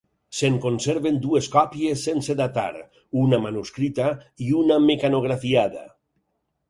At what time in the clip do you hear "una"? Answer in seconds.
3.25-3.41, 4.63-4.79